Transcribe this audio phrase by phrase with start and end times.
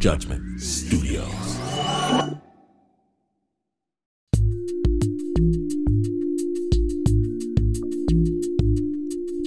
[0.00, 1.28] Judgment Studios.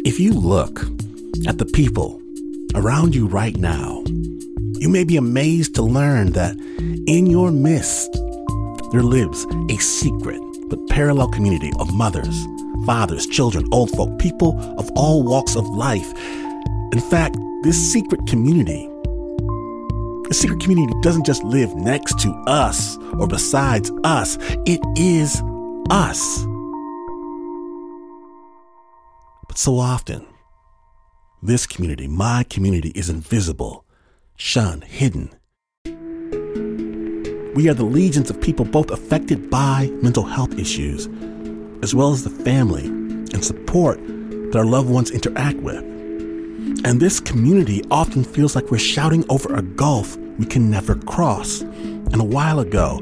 [0.06, 0.82] If you look
[1.48, 2.22] at the people
[2.76, 4.04] around you right now,
[4.78, 6.56] you may be amazed to learn that
[7.08, 8.14] in your midst,
[8.92, 12.46] there lives a secret but parallel community of mothers,
[12.86, 16.14] fathers, children, old folk, people of all walks of life.
[16.92, 18.88] In fact, this secret community,
[20.44, 25.42] secret community doesn't just live next to us or besides us, it is
[25.90, 26.44] us.
[29.48, 30.26] But so often,
[31.42, 33.86] this community, my community, is invisible,
[34.36, 35.30] shunned, hidden.
[37.56, 41.08] We are the legions of people both affected by mental health issues,
[41.82, 45.86] as well as the family and support that our loved ones interact with.
[46.84, 51.62] And this community often feels like we're shouting over a gulf we can never cross.
[51.62, 53.02] And a while ago,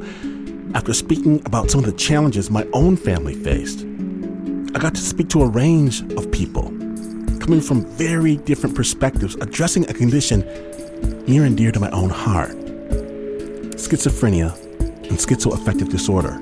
[0.73, 3.85] after speaking about some of the challenges my own family faced,
[4.75, 6.63] I got to speak to a range of people
[7.39, 10.41] coming from very different perspectives, addressing a condition
[11.27, 12.55] near and dear to my own heart
[13.91, 16.33] schizophrenia and schizoaffective disorder.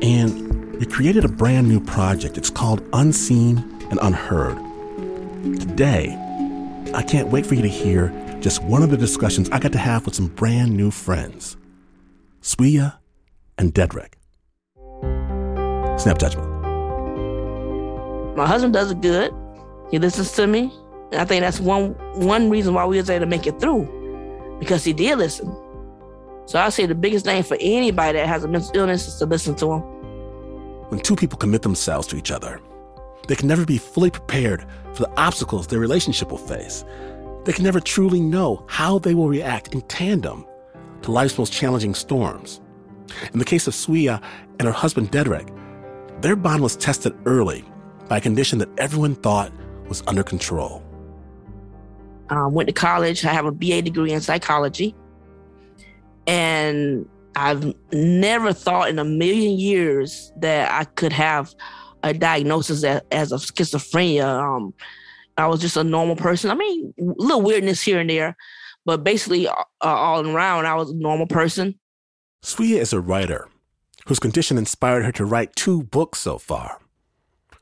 [0.00, 2.38] And we created a brand new project.
[2.38, 3.58] It's called Unseen
[3.90, 4.56] and Unheard.
[5.60, 6.16] Today,
[6.94, 8.08] I can't wait for you to hear
[8.40, 11.56] just one of the discussions I got to have with some brand new friends
[12.42, 12.96] Swiyyah
[13.58, 14.14] and Dederick.
[15.98, 16.48] Snap Judgment.
[18.36, 19.32] My husband does it good.
[19.90, 20.70] He listens to me.
[21.12, 23.88] And I think that's one one reason why we was able to make it through.
[24.60, 25.54] Because he did listen.
[26.46, 29.26] So I say the biggest thing for anybody that has a mental illness is to
[29.26, 29.80] listen to him.
[30.90, 32.60] When two people commit themselves to each other,
[33.26, 36.84] they can never be fully prepared for the obstacles their relationship will face.
[37.46, 40.44] They can never truly know how they will react in tandem
[41.02, 42.60] to life's most challenging storms.
[43.32, 44.20] In the case of Swiyyah
[44.58, 45.48] and her husband Dederick,
[46.22, 47.64] their bond was tested early
[48.08, 49.52] by a condition that everyone thought
[49.88, 50.82] was under control.
[52.30, 53.24] I went to college.
[53.24, 54.96] I have a BA degree in psychology.
[56.26, 61.54] And I've never thought in a million years that I could have
[62.02, 64.24] a diagnosis as, as of schizophrenia.
[64.24, 64.74] Um,
[65.36, 66.50] I was just a normal person.
[66.50, 68.36] I mean, little weirdness here and there,
[68.84, 71.78] but basically, uh, all around, I was a normal person.
[72.42, 73.48] Swiyyah is a writer
[74.06, 76.80] whose condition inspired her to write two books so far.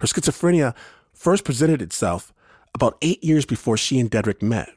[0.00, 0.74] Her schizophrenia
[1.12, 2.32] first presented itself
[2.74, 4.68] about eight years before she and Dederick met.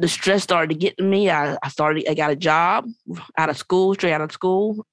[0.00, 1.28] The stress started to me.
[1.28, 2.86] I, I started, I got a job
[3.36, 4.86] out of school, straight out of school.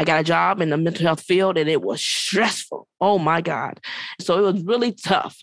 [0.00, 2.88] I got a job in the mental health field and it was stressful.
[3.00, 3.80] Oh my God.
[4.20, 5.38] So it was really tough.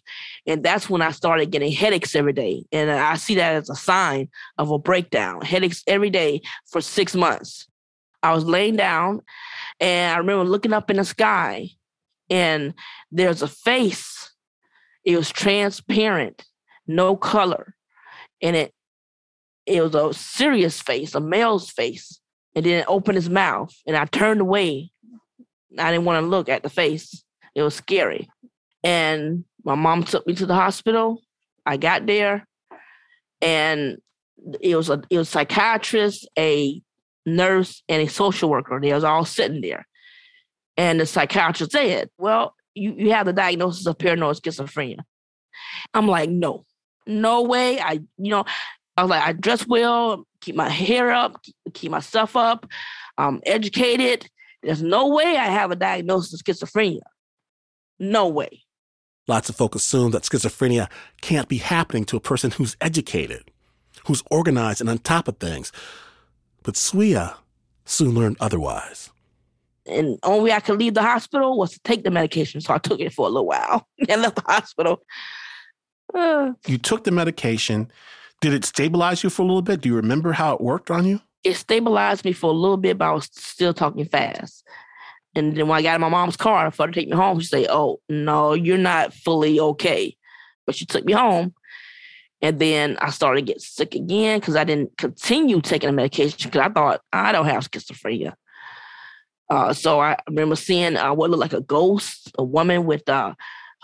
[0.46, 2.66] And that's when I started getting headaches every day.
[2.74, 4.28] And I see that as a sign
[4.58, 7.68] of a breakdown, headaches every day for six months.
[8.22, 9.22] I was laying down
[9.80, 11.70] and I remember looking up in the sky
[12.30, 12.74] and
[13.12, 14.32] there's a face.
[15.06, 16.44] It was transparent,
[16.86, 17.76] no color.
[18.42, 18.74] And it
[19.70, 22.20] it was a serious face, a male's face.
[22.56, 23.74] And then opened his mouth.
[23.86, 24.92] And I turned away.
[25.78, 27.24] I didn't want to look at the face.
[27.54, 28.28] It was scary.
[28.84, 31.22] And my mom took me to the hospital.
[31.66, 32.48] I got there
[33.42, 33.98] and
[34.62, 36.82] it was a it was a psychiatrist, a
[37.26, 38.80] nurse, and a social worker.
[38.82, 39.86] They was all sitting there.
[40.78, 45.00] And the psychiatrist said, Well, you, you have the diagnosis of paranoid schizophrenia.
[45.94, 46.66] I'm like, no,
[47.06, 47.80] no way.
[47.80, 48.46] I, you know,
[49.00, 51.42] I was like, I dress well, keep my hair up,
[51.74, 52.68] keep myself up,
[53.18, 54.30] I'm educated.
[54.62, 57.00] There's no way I have a diagnosis of schizophrenia.
[57.98, 58.64] No way.
[59.28, 60.90] Lots of folks assume that schizophrenia
[61.22, 63.52] can't be happening to a person who's educated,
[64.06, 65.72] who's organized and on top of things.
[66.64, 67.36] But Swiyyah
[67.86, 69.12] soon learned otherwise.
[69.86, 72.60] And only way I could leave the hospital was to take the medication.
[72.60, 75.02] So I took it for a little while and left the hospital.
[76.14, 77.90] Uh, you took the medication.
[78.42, 79.82] Did it stabilize you for a little bit?
[79.82, 81.22] Do you remember how it worked on you?
[81.44, 84.66] It stabilized me for a little bit, but I was still talking fast.
[85.36, 87.40] And then when I got in my mom's car for her to take me home,
[87.40, 90.16] she said, Oh, no, you're not fully okay.
[90.66, 91.54] But she took me home.
[92.42, 96.62] And then I started get sick again because I didn't continue taking the medication because
[96.62, 98.34] I thought I don't have schizophrenia.
[99.50, 103.34] Uh, so I remember seeing uh, what looked like a ghost, a woman with uh,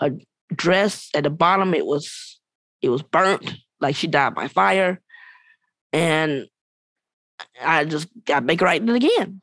[0.00, 0.10] her
[0.54, 1.74] dress at the bottom.
[1.74, 2.40] It was
[2.80, 5.00] it was burnt, like she died by fire,
[5.92, 6.46] and
[7.62, 9.40] I just got back right it again.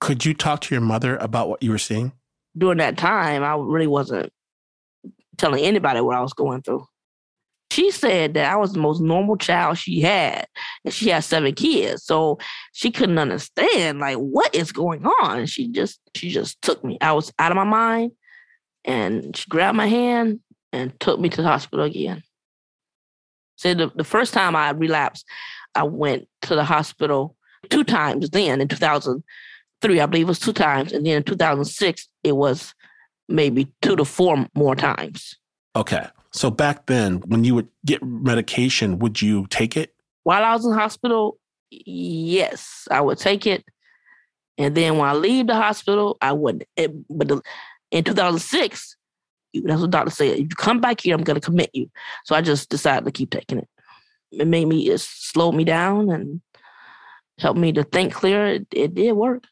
[0.00, 2.12] Could you talk to your mother about what you were seeing?
[2.56, 4.32] During that time, I really wasn't
[5.36, 6.86] telling anybody what I was going through.
[7.70, 10.46] she said that I was the most normal child she had,
[10.84, 12.04] and she had seven kids.
[12.04, 12.38] So
[12.72, 15.46] she couldn't understand like what is going on.
[15.46, 16.98] She just she just took me.
[17.00, 18.12] I was out of my mind,
[18.84, 20.40] and she grabbed my hand
[20.72, 22.22] and took me to the hospital again.
[23.56, 25.26] So the, the first time I relapsed,
[25.74, 27.36] I went to the hospital
[27.68, 30.92] two times then in 2003, I believe it was two times.
[30.92, 32.74] And then in 2006, it was
[33.28, 35.36] maybe two to four more times.
[35.74, 36.06] Okay.
[36.32, 39.94] So back then, when you would get medication, would you take it?
[40.24, 41.38] While I was in hospital,
[41.70, 43.64] yes, I would take it.
[44.58, 46.64] And then when I leave the hospital, I wouldn't.
[46.76, 47.42] It, but the,
[47.90, 48.96] in 2006,
[49.64, 50.32] that's what the doctor said.
[50.32, 51.90] If you come back here, I'm going to commit you.
[52.24, 53.68] So I just decided to keep taking it.
[54.32, 56.40] It made me, it slowed me down and
[57.38, 58.46] helped me to think clear.
[58.46, 59.44] It, it did work.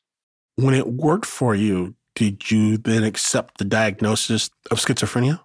[0.56, 5.40] When it worked for you, did you then accept the diagnosis of schizophrenia?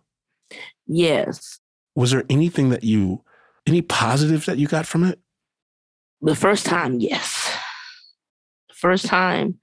[0.87, 1.59] Yes.
[1.95, 3.23] Was there anything that you,
[3.65, 5.19] any positives that you got from it?
[6.21, 7.51] The first time, yes.
[8.69, 9.59] The first time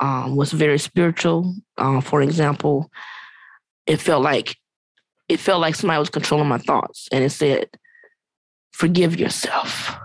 [0.00, 1.54] um, was very spiritual.
[1.76, 2.90] Um, for example,
[3.86, 4.56] it felt like
[5.28, 7.68] it felt like somebody was controlling my thoughts, and it said,
[8.72, 9.96] "Forgive yourself."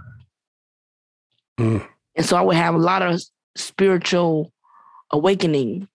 [1.60, 1.88] Mm.
[2.16, 3.22] And so I would have a lot of
[3.56, 4.52] spiritual
[5.12, 5.88] awakening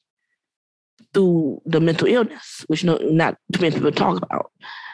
[1.12, 4.52] through the mental illness, which no, not too many people talk about.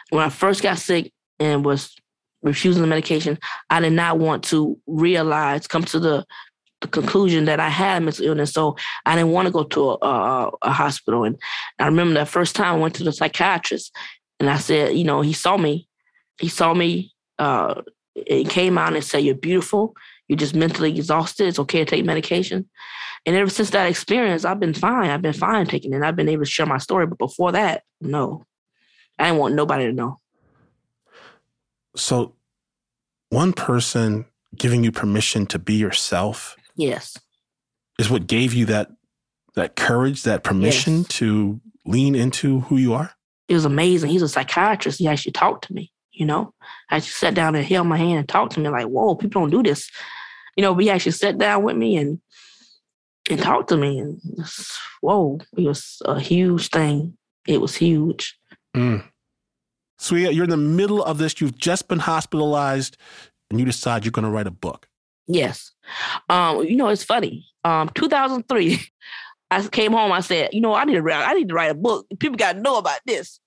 [0.09, 1.95] When I first got sick and was
[2.41, 3.37] refusing the medication,
[3.69, 6.25] I did not want to realize, come to the,
[6.83, 8.53] the conclusion that I had mental illness.
[8.53, 11.23] So I didn't want to go to a, a, a hospital.
[11.23, 11.37] And
[11.79, 13.95] I remember that first time I went to the psychiatrist
[14.39, 15.87] and I said, you know, he saw me.
[16.39, 17.13] He saw me.
[17.39, 17.81] Uh,
[18.15, 19.95] it came out and said, You're beautiful.
[20.27, 21.47] You're just mentally exhausted.
[21.47, 22.69] It's okay to take medication.
[23.25, 25.09] And ever since that experience, I've been fine.
[25.09, 26.03] I've been fine taking it.
[26.03, 27.07] I've been able to share my story.
[27.07, 28.45] But before that, no,
[29.17, 30.19] I didn't want nobody to know.
[31.95, 32.35] So,
[33.29, 34.25] one person
[34.55, 37.17] giving you permission to be yourself, yes,
[37.99, 38.89] is what gave you that
[39.55, 41.07] that courage, that permission yes.
[41.07, 43.11] to lean into who you are.
[43.47, 44.09] It was amazing.
[44.09, 44.99] He's a psychiatrist.
[44.99, 45.91] He actually talked to me.
[46.11, 46.53] You know,
[46.89, 49.41] I just sat down and held my hand and talked to me like, "Whoa, people
[49.41, 49.89] don't do this."
[50.55, 52.19] You know, but he actually sat down with me and
[53.29, 53.99] and talked to me.
[53.99, 54.21] And
[55.01, 57.17] whoa, it was a huge thing.
[57.47, 58.37] It was huge.
[58.75, 59.03] Mm.
[59.97, 61.39] So you're in the middle of this.
[61.39, 62.97] You've just been hospitalized,
[63.49, 64.87] and you decide you're going to write a book.
[65.27, 65.71] Yes.
[66.29, 67.45] Um, you know, it's funny.
[67.63, 68.79] Um, 2003,
[69.51, 70.11] I came home.
[70.11, 71.27] I said, you know, I need to write.
[71.27, 72.07] I need to write a book.
[72.19, 73.39] People got to know about this.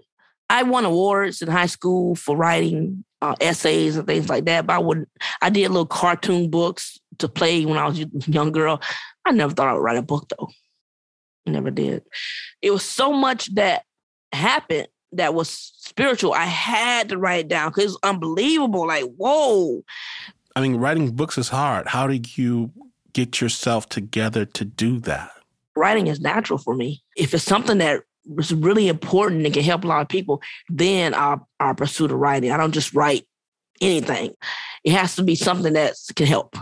[0.49, 4.67] I won awards in high school for writing uh, essays and things like that.
[4.67, 5.07] But I would
[5.43, 8.81] I did little cartoon books to play when I was a young girl.
[9.25, 10.49] I never thought I would write a book though.
[11.47, 12.05] Never did.
[12.63, 13.85] It was so much that
[14.33, 16.33] happened that was spiritual.
[16.33, 18.87] I had to write it down because it was unbelievable.
[18.87, 19.83] Like, whoa.
[20.57, 21.87] I mean, writing books is hard.
[21.87, 22.73] How do you
[23.13, 25.31] get yourself together to do that?
[25.77, 27.05] Writing is natural for me.
[27.15, 28.03] If it's something that
[28.39, 32.17] is really important and can help a lot of people, then I'll, I'll pursue the
[32.17, 32.51] writing.
[32.53, 33.27] I don't just write
[33.83, 34.35] anything.
[34.83, 36.57] It has to be something that can help.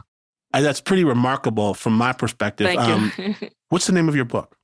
[0.52, 2.66] That's pretty remarkable from my perspective.
[2.66, 3.34] Thank um, you.
[3.68, 4.56] what's the name of your book?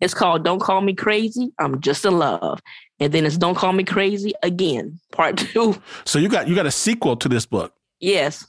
[0.00, 1.52] It's called Don't Call Me Crazy.
[1.58, 2.60] I'm just in love.
[3.00, 5.80] And then it's Don't Call Me Crazy again, part two.
[6.04, 7.74] So you got you got a sequel to this book.
[7.98, 8.46] Yes.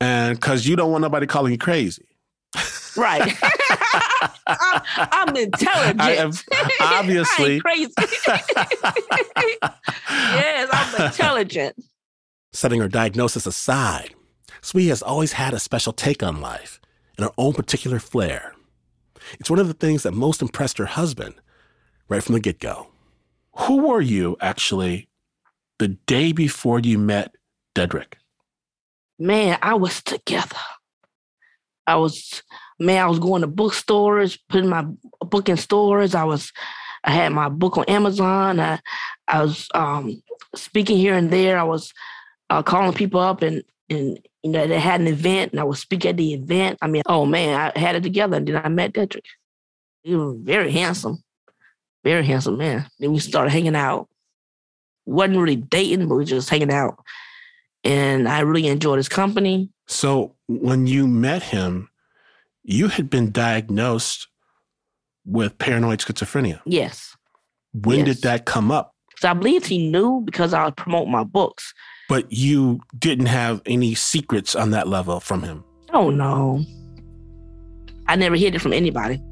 [0.00, 2.06] And because you don't want nobody calling you crazy.
[2.96, 3.36] Right.
[4.46, 6.00] I'm, I'm, intelligent.
[6.00, 6.32] I am,
[6.80, 7.56] obviously.
[7.58, 7.92] I crazy.
[10.10, 11.76] yes, I'm intelligent.
[12.52, 14.14] Setting her diagnosis aside,
[14.62, 16.80] Swiyyah has always had a special take on life
[17.16, 18.54] and her own particular flair.
[19.38, 21.34] It's one of the things that most impressed her husband
[22.08, 22.88] right from the get go.
[23.56, 25.08] Who were you actually
[25.78, 27.34] the day before you met
[27.74, 28.14] Dederick?
[29.20, 30.56] Man, I was together.
[31.86, 32.42] I was
[32.78, 34.86] man, I was going to bookstores, putting my
[35.20, 36.14] book in stores.
[36.14, 36.52] I was
[37.04, 38.58] I had my book on Amazon.
[38.58, 38.80] I
[39.28, 40.22] I was um,
[40.54, 41.58] speaking here and there.
[41.58, 41.92] I was
[42.48, 45.76] uh, calling people up and and you know, they had an event and I would
[45.76, 46.78] speak at the event.
[46.80, 48.38] I mean, oh man, I had it together.
[48.38, 49.24] And then I met Dederick.
[50.02, 51.22] He was very handsome,
[52.02, 52.86] very handsome man.
[52.98, 54.08] Then we started hanging out.
[55.04, 57.04] Wasn't really dating, but we just hanging out.
[57.84, 59.70] And I really enjoyed his company.
[59.86, 61.88] So when you met him,
[62.62, 64.28] you had been diagnosed
[65.24, 66.60] with paranoid schizophrenia.
[66.66, 67.16] Yes.
[67.72, 68.06] When yes.
[68.06, 68.94] did that come up?
[69.18, 71.74] So I believe he knew because I would promote my books
[72.10, 75.62] but you didn't have any secrets on that level from him.
[75.92, 76.64] Oh, no.
[78.08, 79.22] I never hid it from anybody.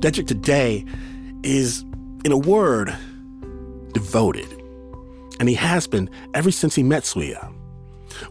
[0.00, 0.84] Dederick today
[1.42, 1.86] is,
[2.24, 2.94] in a word,
[3.92, 4.48] devoted.
[5.38, 7.52] And he has been ever since he met Swiyyah.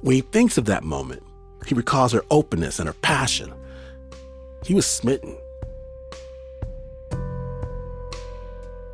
[0.01, 1.23] When he thinks of that moment,
[1.65, 3.53] he recalls her openness and her passion.
[4.63, 5.37] He was smitten.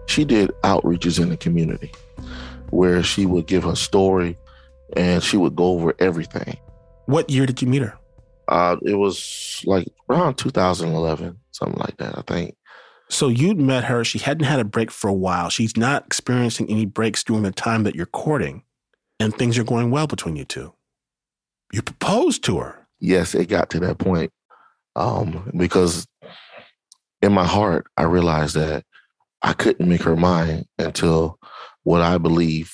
[0.07, 1.91] She did outreaches in the community
[2.69, 4.37] where she would give her story
[4.95, 6.57] and she would go over everything.
[7.05, 7.97] What year did you meet her?
[8.47, 12.55] Uh, it was like around 2011, something like that, I think.
[13.09, 14.03] So you'd met her.
[14.03, 15.49] She hadn't had a break for a while.
[15.49, 18.63] She's not experiencing any breaks during the time that you're courting,
[19.19, 20.73] and things are going well between you two.
[21.71, 22.87] You proposed to her.
[22.99, 24.31] Yes, it got to that point
[24.95, 26.07] um, because
[27.21, 28.83] in my heart, I realized that
[29.41, 31.37] I couldn't make her mine until
[31.83, 32.73] what I believe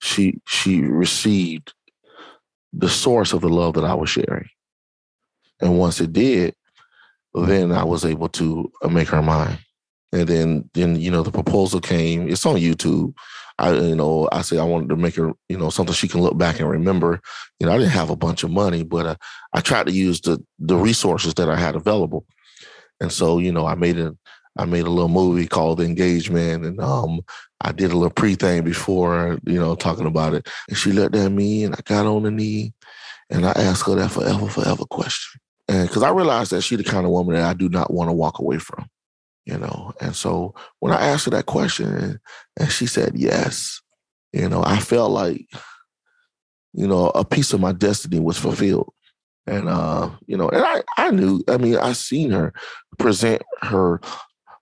[0.00, 1.74] she she received
[2.72, 4.48] the source of the love that I was sharing.
[5.60, 6.54] And once it did,
[7.34, 9.58] then I was able to uh, make her mine.
[10.12, 12.28] And then, then you know, the proposal came.
[12.28, 13.14] It's on YouTube.
[13.58, 16.22] I, you know, I said I wanted to make her, you know, something she can
[16.22, 17.20] look back and remember.
[17.58, 19.14] You know, I didn't have a bunch of money, but uh,
[19.52, 22.24] I tried to use the the resources that I had available.
[23.00, 24.16] And so, you know, I made a
[24.58, 27.20] I made a little movie called The Engagement, and um,
[27.60, 30.48] I did a little pre thing before, you know, talking about it.
[30.68, 32.72] And she looked at me, and I got on the knee,
[33.30, 35.40] and I asked her that forever, forever question.
[35.70, 38.10] And because I realized that she's the kind of woman that I do not want
[38.10, 38.88] to walk away from,
[39.44, 39.92] you know.
[40.00, 42.18] And so when I asked her that question and,
[42.58, 43.80] and she said yes,
[44.32, 45.46] you know, I felt like,
[46.72, 48.92] you know, a piece of my destiny was fulfilled.
[49.46, 52.52] And uh, you know, and I, I knew, I mean, I seen her
[52.98, 54.00] present her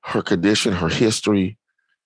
[0.04, 1.56] her condition, her history,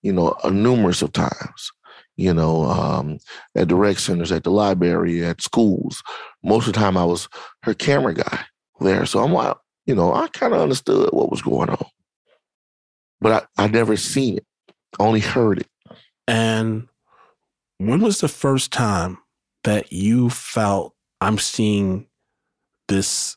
[0.01, 1.71] you know, numerous of times
[2.15, 3.17] you know, um,
[3.55, 6.03] at the rec centers, at the library, at schools.
[6.43, 7.27] Most of the time, I was
[7.63, 8.45] her camera guy
[8.83, 9.05] there.
[9.05, 11.85] So I'm like, you know, I kind of understood what was going on,
[13.19, 14.45] but I, I never seen it,
[14.99, 15.67] only heard it.
[16.27, 16.87] And
[17.77, 19.17] when was the first time
[19.63, 22.07] that you felt I'm seeing
[22.87, 23.35] this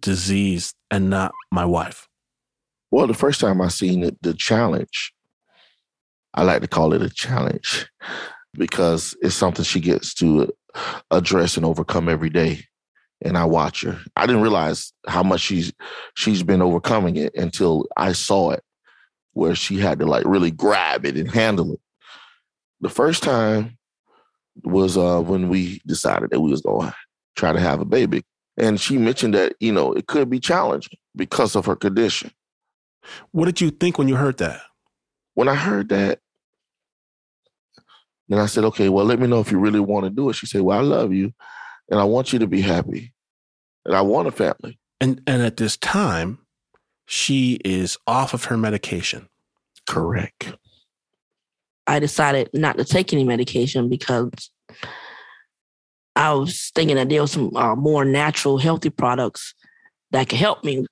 [0.00, 2.08] disease and not my wife?
[2.90, 5.12] Well, the first time I seen it, the challenge,
[6.34, 7.88] I like to call it a challenge
[8.54, 10.52] because it's something she gets to
[11.10, 12.62] address and overcome every day
[13.22, 13.98] and I watch her.
[14.16, 15.72] I didn't realize how much she's
[16.14, 18.62] she's been overcoming it until I saw it,
[19.32, 21.80] where she had to like really grab it and handle it.
[22.80, 23.78] The first time
[24.64, 26.94] was uh, when we decided that we was going to
[27.36, 28.22] try to have a baby,
[28.56, 32.30] and she mentioned that you know it could be challenging because of her condition.
[33.30, 34.60] What did you think when you heard that?
[35.34, 36.18] When I heard that,
[38.28, 40.34] then I said, "Okay, well, let me know if you really want to do it."
[40.34, 41.32] She said, "Well, I love you."
[41.90, 43.12] And I want you to be happy.
[43.84, 44.78] And I want a family.
[45.00, 46.38] And and at this time,
[47.06, 49.28] she is off of her medication.
[49.88, 50.54] Correct.
[51.86, 54.50] I decided not to take any medication because
[56.16, 59.54] I was thinking that there was some uh, more natural, healthy products
[60.10, 60.86] that could help me.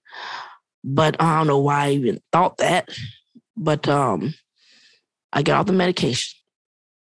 [0.84, 2.90] But I don't know why I even thought that.
[3.56, 4.34] But um,
[5.32, 6.38] I got off the medication.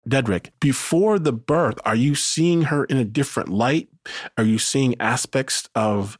[0.08, 3.90] Dederick, before the birth, are you seeing her in a different light?
[4.38, 6.18] Are you seeing aspects of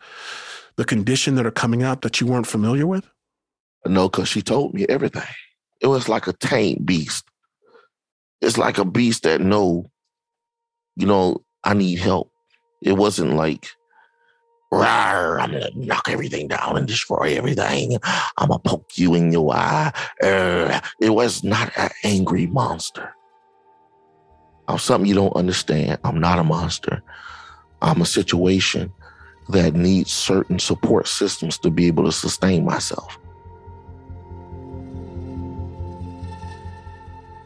[0.76, 3.10] the condition that are coming out that you weren't familiar with?
[3.86, 5.24] No, because she told me everything.
[5.82, 7.26] It was like a tame beast.
[8.40, 9.90] It's like a beast that know,
[10.96, 12.32] you know, I need help.
[12.84, 13.68] It wasn't like,
[14.72, 17.98] Rawr, I'm gonna knock everything down and destroy everything.
[18.38, 19.92] I'm gonna poke you in your eye.
[20.24, 23.14] Uh, it was not an angry monster.
[24.68, 26.00] I'm something you don't understand.
[26.04, 27.02] I'm not a monster.
[27.82, 28.94] I'm a situation
[29.50, 33.18] that needs certain support systems to be able to sustain myself.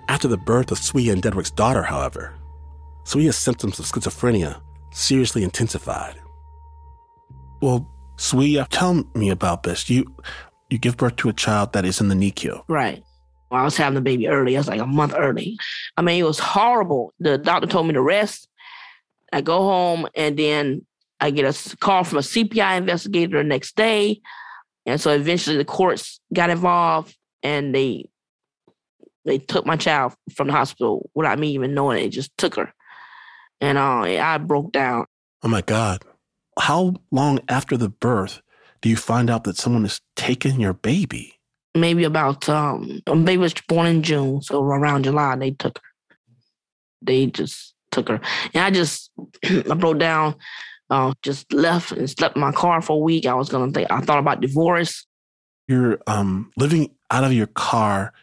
[0.07, 2.36] After the birth of Swiyyah and Dederick's daughter, however,
[3.05, 6.15] Swiyyah's symptoms of schizophrenia seriously intensified.
[7.62, 9.89] Well, Swiyyah, tell me about this.
[9.89, 10.05] You
[10.69, 12.63] you give birth to a child that is in the NICU.
[12.67, 13.03] Right.
[13.52, 14.56] I was having the baby early.
[14.56, 15.58] I was like a month early.
[15.98, 17.14] I mean, it was horrible.
[17.20, 18.48] The doctor told me to rest.
[19.32, 20.86] I go home and then
[21.20, 24.22] I get a call from a CPI investigator the next day.
[24.86, 28.10] And so eventually the courts got involved and they
[29.25, 32.10] they took my child from the hospital without me even knowing it.
[32.10, 32.74] Just took her.
[33.60, 35.06] And uh, I broke down.
[35.42, 36.04] Oh my God.
[36.60, 38.42] How long after the birth
[38.82, 41.35] do you find out that someone has taken your baby?
[41.75, 46.17] Maybe about um baby was born in June, so around July they took her.
[47.01, 48.20] They just took her,
[48.53, 49.12] and I just
[49.46, 50.36] I broke down,
[50.89, 53.25] uh, just left and slept in my car for a week.
[53.25, 55.05] I was gonna think I thought about divorce.
[55.67, 58.13] You're um living out of your car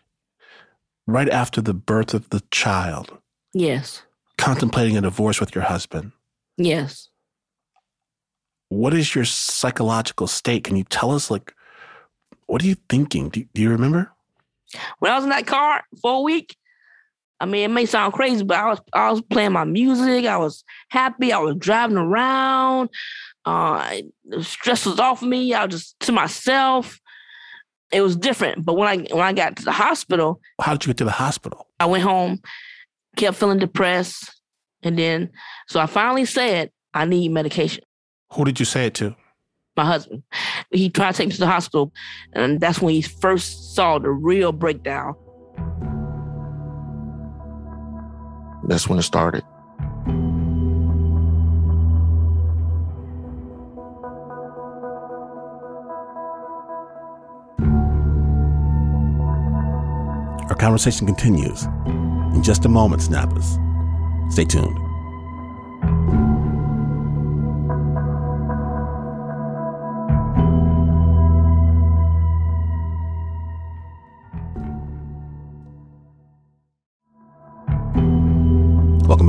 [1.06, 3.16] right after the birth of the child,
[3.52, 4.02] Yes.
[4.38, 6.12] contemplating a divorce with your husband.
[6.56, 7.08] Yes.
[8.68, 10.64] What is your psychological state?
[10.64, 11.54] Can you tell us, like,
[12.52, 13.30] what are you thinking?
[13.30, 14.12] Do, do you remember?
[14.98, 16.54] When I was in that car for a week,
[17.40, 20.26] I mean, it may sound crazy, but I was I was playing my music.
[20.26, 21.32] I was happy.
[21.32, 22.90] I was driving around.
[23.46, 25.54] Uh, the stress was off me.
[25.54, 27.00] I was just to myself.
[27.90, 28.66] It was different.
[28.66, 31.10] But when I when I got to the hospital, How did you get to the
[31.10, 31.68] hospital?
[31.80, 32.42] I went home,
[33.16, 34.30] kept feeling depressed,
[34.82, 35.30] and then
[35.68, 37.82] so I finally said I need medication.
[38.34, 39.16] Who did you say it to?
[39.76, 40.22] My husband,
[40.70, 41.92] he tried to take me to the hospital,
[42.34, 45.14] and that's when he first saw the real breakdown.
[48.68, 49.42] That's when it started.
[60.48, 61.64] Our conversation continues
[62.34, 63.58] in just a moment, Snappers.
[64.28, 64.81] Stay tuned.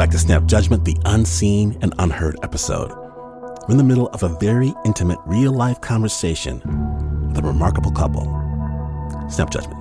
[0.04, 2.90] Back to Snap Judgment, the unseen and unheard episode.
[2.90, 6.56] We're in the middle of a very intimate, real life conversation
[7.30, 8.26] with a remarkable couple.
[9.30, 9.80] Snap Judgment.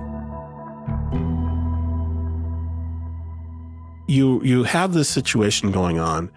[4.07, 6.31] you you have this situation going on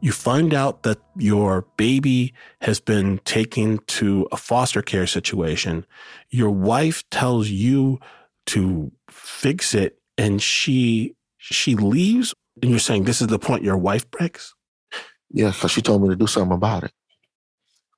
[0.00, 5.86] you find out that your baby has been taken to a foster care situation
[6.30, 7.98] your wife tells you
[8.46, 13.76] to fix it and she she leaves and you're saying this is the point your
[13.76, 14.54] wife breaks
[15.30, 16.92] Yeah, because she told me to do something about it.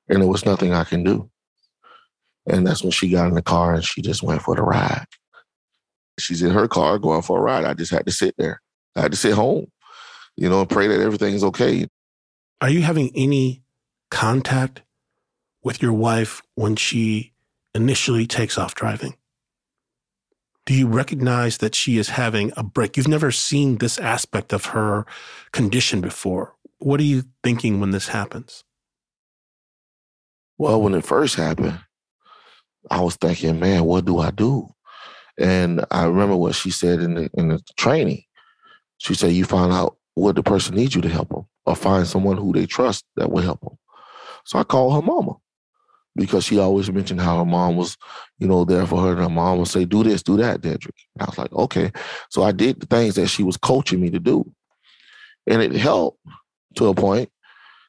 [0.08, 1.30] And there was nothing I can do.
[2.46, 5.06] And that's when she got in the car and she just went for the ride.
[6.18, 7.64] She's in her car going for a ride.
[7.64, 8.60] I just had to sit there.
[8.96, 9.66] I had to sit home,
[10.36, 11.86] you know, and pray that everything's okay.
[12.60, 13.62] are you having any
[14.10, 14.82] contact
[15.62, 17.32] with your wife when she
[17.74, 19.14] initially takes off driving
[20.66, 22.96] do you recognize that she is having a break?
[22.96, 25.04] You've never seen this aspect of her
[25.52, 26.54] condition before.
[26.78, 28.64] What are you thinking when this happens?
[30.56, 31.80] Well, when it first happened,
[32.90, 34.68] I was thinking, man, what do I do?
[35.38, 38.22] And I remember what she said in the in the training.
[38.98, 42.06] She said, you find out what the person needs you to help them, or find
[42.06, 43.76] someone who they trust that will help them.
[44.44, 45.32] So I called her mama
[46.16, 47.96] because she always mentioned how her mom was,
[48.38, 49.10] you know, there for her.
[49.12, 50.96] And her mom would say, do this, do that, Dederick.
[51.14, 51.92] And I was like, okay.
[52.30, 54.50] So I did the things that she was coaching me to do.
[55.46, 56.18] And it helped
[56.76, 57.30] to a point.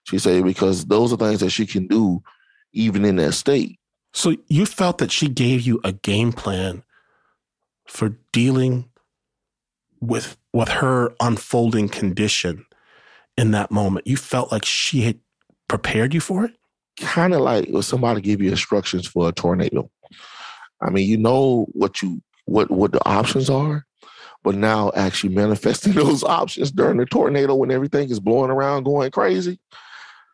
[0.04, 2.22] She said, because those are things that she can do
[2.74, 3.80] even in that state.
[4.14, 6.84] So you felt that she gave you a game plan
[7.88, 8.90] for dealing
[10.00, 12.66] with with her unfolding condition
[13.38, 14.08] in that moment.
[14.08, 15.20] You felt like she had
[15.68, 16.56] prepared you for it?
[17.00, 19.90] Kind of like if somebody give you instructions for a tornado.
[20.82, 23.86] I mean, you know what you what what the options are,
[24.44, 29.12] but now actually manifesting those options during the tornado when everything is blowing around, going
[29.12, 29.60] crazy.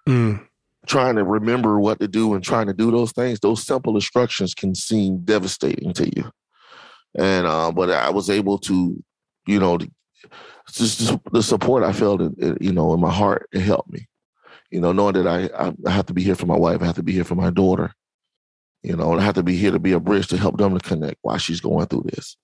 [0.09, 0.43] Mm.
[0.87, 4.55] trying to remember what to do and trying to do those things, those simple instructions
[4.55, 6.31] can seem devastating to you.
[7.15, 9.01] And uh, but I was able to,
[9.45, 9.91] you know, to-
[10.71, 12.21] just, the support I felt,
[12.61, 14.07] you know, in my heart, it helped me.
[14.71, 16.95] You know, knowing that I, I have to be here for my wife, I have
[16.95, 17.93] to be here for my daughter.
[18.83, 20.77] You know, and I have to be here to be a bridge to help them
[20.77, 22.37] to connect while she's going through this.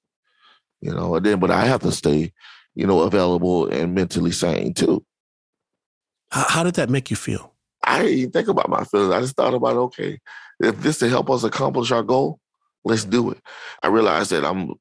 [0.82, 2.34] You know, and then but I have to stay,
[2.76, 5.04] you know, available and mentally sane too.
[6.30, 7.56] How, how did that make you feel?
[7.84, 9.13] I didn't even think about my feelings.
[9.13, 10.20] I just thought about, okay,
[10.60, 12.40] if this to help us accomplish our goal,
[12.84, 13.40] let's do it.
[13.82, 14.74] I realized that I'm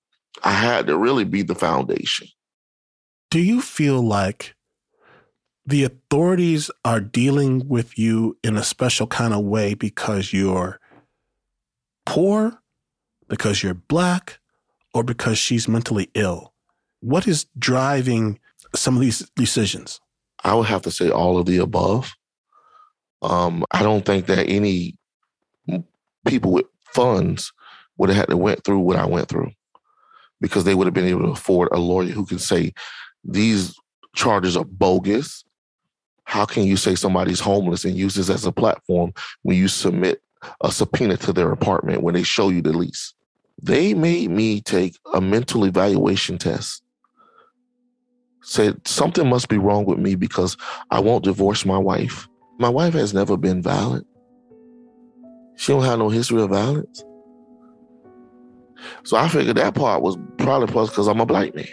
[0.43, 2.29] I had to really be the foundation.
[3.31, 4.56] Do you feel like
[5.66, 10.79] the authorities are dealing with you in a special kind of way because you're
[12.05, 12.59] poor,
[13.29, 14.38] because you're black,
[14.94, 16.52] or because she's mentally ill?
[17.00, 18.38] What is driving
[18.74, 20.00] some of these decisions?
[20.44, 22.14] I would have to say all of the above.
[23.22, 24.96] Um, I don't think that any
[26.26, 27.52] people with funds
[27.98, 29.50] would have had to went through what I went through
[30.40, 32.72] because they would have been able to afford a lawyer who can say
[33.24, 33.74] these
[34.14, 35.44] charges are bogus.
[36.27, 39.12] How can you say somebody's homeless and use this as a platform
[39.43, 40.23] when you submit
[40.61, 43.15] a subpoena to their apartment when they show you the lease?
[43.62, 46.83] They made me take a mental evaluation test
[48.47, 50.57] said something must be wrong with me because
[50.93, 52.29] I won't divorce my wife.
[52.59, 54.07] My wife has never been violent.
[55.57, 57.05] She don't have no history of violence.
[59.05, 61.67] So I figured that part was probably was because I'm a black man.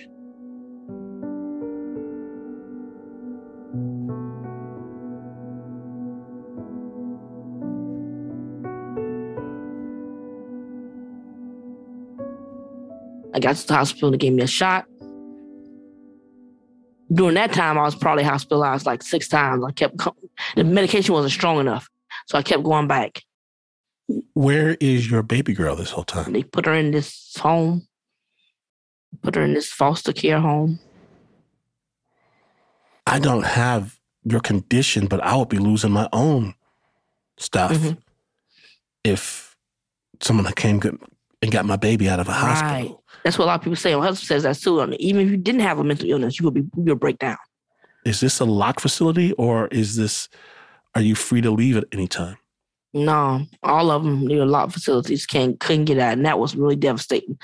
[13.34, 14.10] I got to the hospital.
[14.10, 14.86] And they gave me a shot.
[17.12, 19.64] During that time, I was probably hospitalized like six times.
[19.64, 19.98] I kept
[20.56, 21.88] the medication wasn't strong enough,
[22.28, 23.22] so I kept going back.
[24.34, 26.34] Where is your baby girl this whole time?
[26.34, 27.88] They put her in this home,
[29.22, 30.80] put her in this foster care home.
[33.06, 36.56] I don't have your condition, but I would be losing my own
[37.38, 38.00] stuff mm-hmm.
[39.04, 39.56] if
[40.22, 40.82] someone came
[41.42, 43.03] and got my baby out of a hospital.
[43.24, 43.96] That's what a lot of people say.
[43.96, 44.82] My husband says that too.
[45.00, 47.38] Even if you didn't have a mental illness, you would be you would break down.
[48.06, 50.28] Is this a locked facility or is this?
[50.96, 52.38] Are you free to leave at any time?
[52.94, 54.28] No, all of them.
[54.28, 57.38] There are a lot of facilities can't couldn't get out, and that was really devastating.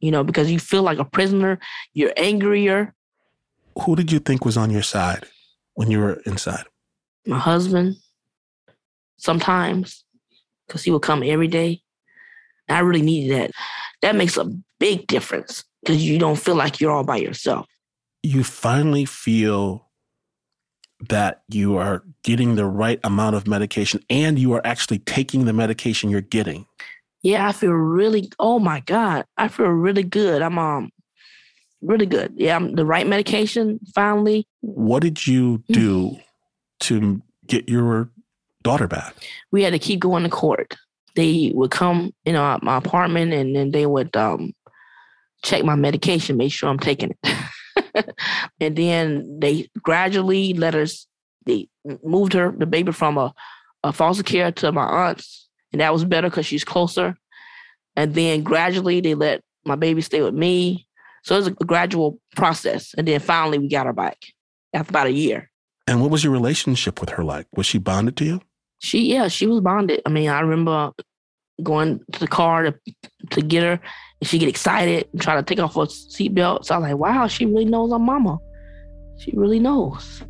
[0.00, 1.58] You know, because you feel like a prisoner.
[1.94, 2.94] You're angrier.
[3.80, 5.24] Who did you think was on your side
[5.74, 6.64] when you were inside?
[7.26, 7.96] My husband.
[9.16, 10.04] Sometimes,
[10.66, 11.80] because he would come every day.
[12.68, 13.50] I really needed that.
[14.06, 14.44] That makes a
[14.78, 17.66] big difference because you don't feel like you're all by yourself.
[18.22, 19.88] You finally feel
[21.08, 25.52] that you are getting the right amount of medication and you are actually taking the
[25.52, 26.66] medication you're getting.
[27.22, 29.24] Yeah, I feel really oh my God.
[29.38, 30.40] I feel really good.
[30.40, 30.92] I'm um
[31.82, 32.32] really good.
[32.36, 34.46] Yeah, I'm the right medication finally.
[34.60, 36.16] What did you do
[36.82, 38.12] to get your
[38.62, 39.16] daughter back?
[39.50, 40.76] We had to keep going to court.
[41.16, 44.52] They would come, you know, my apartment and then they would um
[45.42, 48.14] check my medication, make sure I'm taking it.
[48.60, 51.06] and then they gradually let us,
[51.44, 51.68] they
[52.02, 53.32] moved her, the baby from a,
[53.82, 55.48] a foster care to my aunt's.
[55.72, 57.16] And that was better because she's closer.
[57.96, 60.86] And then gradually they let my baby stay with me.
[61.22, 62.94] So it was a gradual process.
[62.96, 64.18] And then finally we got her back
[64.72, 65.50] after about a year.
[65.86, 67.46] And what was your relationship with her like?
[67.56, 68.40] Was she bonded to you?
[68.78, 70.02] She, yeah, she was bonded.
[70.04, 70.92] I mean, I remember
[71.62, 72.74] going to the car to,
[73.30, 73.80] to get her
[74.20, 76.64] and she get excited and try to take off her seatbelt.
[76.64, 78.38] So I was like, wow, she really knows her mama.
[79.18, 80.22] She really knows.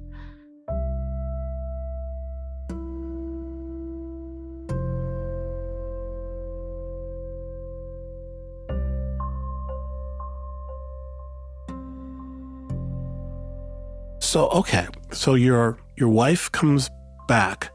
[14.21, 16.91] So okay, so your your wife comes
[17.27, 17.71] back.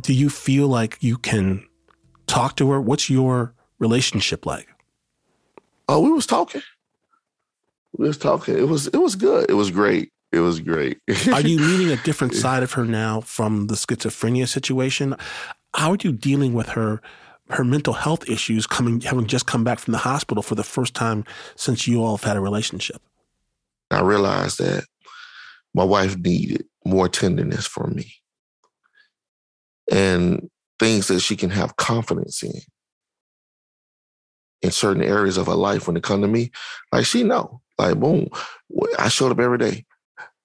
[0.00, 1.64] Do you feel like you can
[2.30, 2.80] talk to her?
[2.80, 4.68] What's your relationship like?
[5.88, 6.62] Oh, we was talking.
[7.96, 8.56] We was talking.
[8.56, 9.50] It was it was good.
[9.50, 10.12] It was great.
[10.32, 10.98] It was great.
[11.32, 15.16] are you meeting a different side of her now from the schizophrenia situation?
[15.74, 17.00] How are you dealing with her
[17.50, 20.94] her mental health issues coming having just come back from the hospital for the first
[20.94, 21.24] time
[21.56, 23.02] since you all have had a relationship?
[23.90, 24.84] I realized that
[25.74, 28.14] my wife needed more tenderness from me.
[29.90, 30.48] And
[30.80, 32.60] things that she can have confidence in
[34.62, 36.50] in certain areas of her life when it come to me,
[36.92, 38.28] like she know, like boom,
[38.98, 39.84] I showed up every day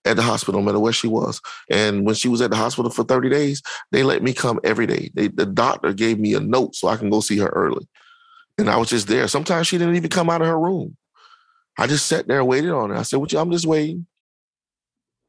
[0.06, 1.41] at the hospital, no matter where she was.
[1.69, 4.86] And when she was at the hospital for 30 days, they let me come every
[4.86, 5.10] day.
[5.15, 7.88] They, the doctor gave me a note so I can go see her early.
[8.58, 9.28] And I was just there.
[9.28, 10.95] Sometimes she didn't even come out of her room.
[11.78, 12.95] I just sat there waiting on her.
[12.95, 14.06] I said, well, I'm just waiting.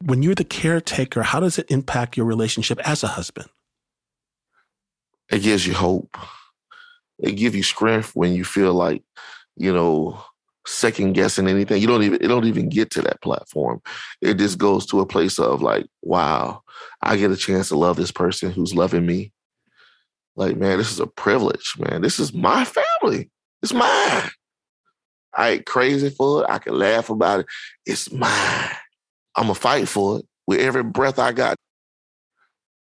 [0.05, 3.49] When you're the caretaker, how does it impact your relationship as a husband?
[5.31, 6.17] It gives you hope
[7.19, 9.03] it gives you strength when you feel like,
[9.57, 10.21] you know,
[10.67, 11.81] second guessing anything.
[11.81, 13.81] You don't even it don't even get to that platform.
[14.21, 16.63] It just goes to a place of like, wow,
[17.03, 19.33] I get a chance to love this person who's loving me.
[20.35, 22.03] Like, man, this is a privilege, man.
[22.03, 23.31] This is my family.
[23.63, 24.31] It's mine.
[25.35, 26.51] I ain't crazy for it.
[26.51, 27.47] I can laugh about it.
[27.87, 28.71] It's mine.
[29.35, 31.57] I'm gonna fight for it with every breath I got.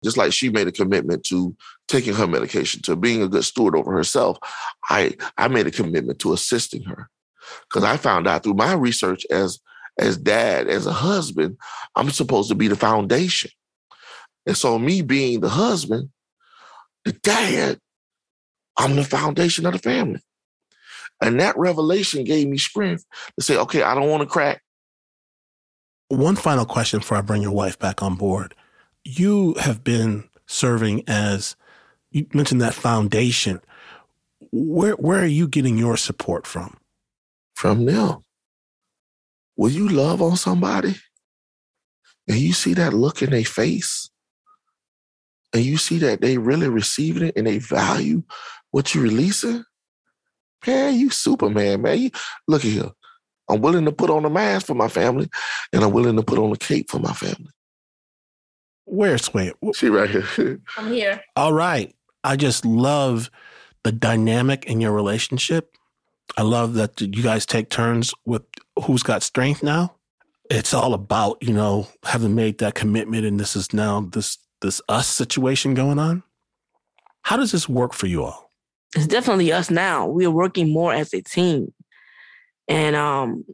[0.04, 1.54] Just like she made a commitment to
[1.90, 4.38] taking her medication, to being a good steward over herself,
[4.88, 7.08] I, I made a commitment to assisting her.
[7.68, 9.58] Because I found out through my research as,
[9.98, 11.56] as dad, as a husband,
[11.96, 13.50] I'm supposed to be the foundation.
[14.46, 16.10] And so, me being the husband,
[17.04, 17.78] the dad,
[18.78, 20.20] I'm the foundation of the family.
[21.20, 23.04] And that revelation gave me strength
[23.38, 24.62] to say, okay, I don't want to crack.
[26.08, 28.54] One final question before I bring your wife back on board
[29.04, 31.56] you have been serving as
[32.10, 33.60] you mentioned that foundation.
[34.52, 36.76] Where where are you getting your support from?
[37.54, 38.24] From them.
[39.56, 40.94] Will you love on somebody
[42.26, 44.10] and you see that look in their face
[45.52, 48.22] and you see that they really receiving it and they value
[48.70, 49.64] what you're releasing,
[50.66, 51.98] Man, you Superman, man.
[51.98, 52.10] You
[52.46, 52.90] look at here.
[53.48, 55.28] I'm willing to put on a mask for my family,
[55.72, 57.50] and I'm willing to put on a cape for my family.
[58.84, 59.52] Where's Sway?
[59.74, 60.60] She right here.
[60.76, 61.22] I'm here.
[61.34, 61.94] All right.
[62.24, 63.30] I just love
[63.84, 65.76] the dynamic in your relationship.
[66.36, 68.42] I love that you guys take turns with
[68.84, 69.96] who's got strength now.
[70.48, 74.80] It's all about, you know, having made that commitment and this is now this this
[74.88, 76.22] us situation going on.
[77.22, 78.50] How does this work for you all?
[78.94, 80.06] It's definitely us now.
[80.06, 81.72] We are working more as a team.
[82.68, 83.44] And um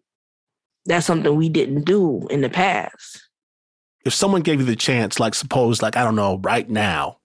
[0.86, 3.22] that's something we didn't do in the past.
[4.04, 7.18] If someone gave you the chance, like suppose, like, I don't know, right now,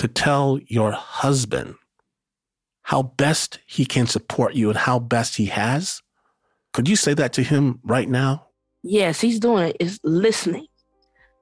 [0.00, 1.74] to tell your husband
[2.80, 6.00] how best he can support you and how best he has,
[6.72, 8.46] could you say that to him right now?
[8.82, 9.76] Yes, he's doing it.
[9.78, 10.66] Is listening,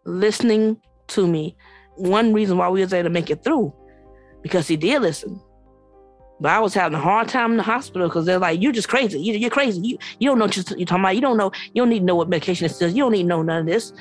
[0.04, 1.56] listening to me.
[1.94, 3.72] One reason why we was able to make it through,
[4.42, 5.40] because he did listen.
[6.40, 8.88] But I was having a hard time in the hospital because they're like, "You're just
[8.88, 9.20] crazy.
[9.20, 9.80] You, are crazy.
[9.80, 11.14] You you don't know what you're talking about.
[11.14, 11.52] You don't know.
[11.74, 12.92] You don't need to know what medication it says.
[12.92, 13.92] You don't need to know none of this.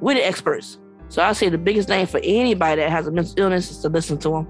[0.00, 3.34] We're the experts." So I say the biggest thing for anybody that has a mental
[3.36, 4.46] illness is to listen to them.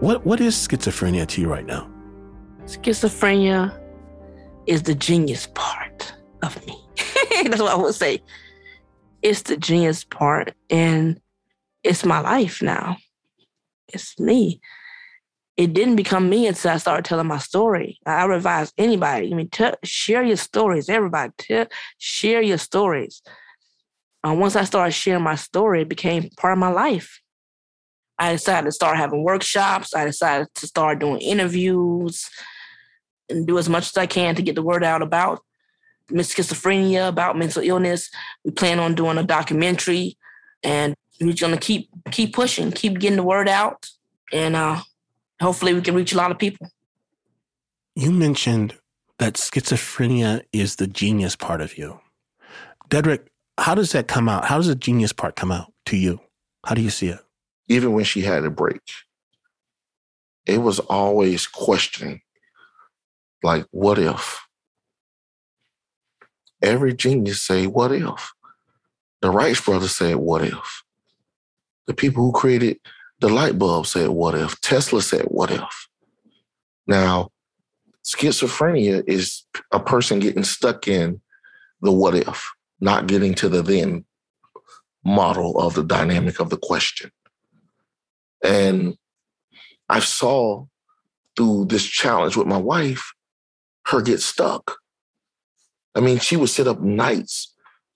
[0.00, 1.88] What what is schizophrenia to you right now?
[2.64, 3.78] Schizophrenia
[4.66, 6.12] is the genius part
[6.42, 6.76] of me.
[7.44, 8.20] That's what I would say.
[9.22, 11.20] It's the genius part, and
[11.84, 12.96] it's my life now.
[13.86, 14.60] It's me.
[15.56, 17.98] It didn't become me until I started telling my story.
[18.06, 19.32] I advise anybody.
[19.32, 19.50] I mean,
[19.84, 20.88] share your stories.
[20.88, 21.32] Everybody,
[21.98, 23.22] share your stories.
[24.26, 27.20] Uh, once I started sharing my story, it became part of my life.
[28.18, 29.94] I decided to start having workshops.
[29.94, 32.30] I decided to start doing interviews
[33.28, 35.40] and do as much as I can to get the word out about
[36.10, 38.10] schizophrenia, about mental illness.
[38.44, 40.16] We plan on doing a documentary,
[40.62, 43.88] and we're gonna keep keep pushing, keep getting the word out,
[44.32, 44.80] and uh,
[45.42, 46.68] hopefully we can reach a lot of people.
[47.94, 48.78] You mentioned
[49.18, 52.00] that schizophrenia is the genius part of you.
[52.88, 53.26] Dederick,
[53.58, 54.46] how does that come out?
[54.46, 56.20] How does the genius part come out to you?
[56.64, 57.20] How do you see it?
[57.68, 58.80] Even when she had a break,
[60.46, 62.20] it was always questioning
[63.42, 64.40] like, what if?
[66.62, 68.32] Every genius say, what if?
[69.20, 70.82] The Wright brothers said, what if?
[71.86, 72.78] The people who created
[73.22, 74.60] the light bulb said, what if?
[74.60, 75.88] Tesla said, what if?
[76.88, 77.30] Now,
[78.04, 81.20] schizophrenia is a person getting stuck in
[81.82, 84.04] the what if, not getting to the then
[85.04, 87.12] model of the dynamic of the question.
[88.42, 88.96] And
[89.88, 90.66] I saw
[91.36, 93.12] through this challenge with my wife
[93.86, 94.78] her get stuck.
[95.94, 97.51] I mean, she would sit up nights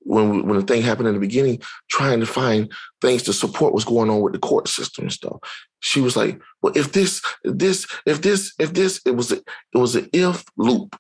[0.07, 3.85] when when the thing happened in the beginning, trying to find things to support what's
[3.85, 5.39] going on with the court system and stuff.
[5.81, 9.79] She was like, "Well, if this, this, if this, if this, it was a, it
[9.79, 10.97] was an if loop."